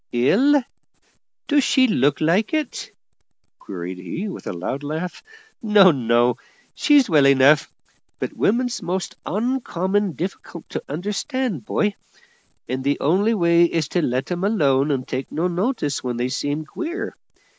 [0.13, 0.59] "Ill?
[1.47, 2.89] do she look like it?"
[3.59, 5.21] queried he with a loud laugh.
[5.61, 6.37] "No, no,
[6.73, 7.69] she's well enough;
[8.17, 11.93] but women's most oncommon difficult to understand, boy;
[12.67, 16.29] and the only way is to let 'em alone and take no notice when they
[16.29, 17.15] seems queer.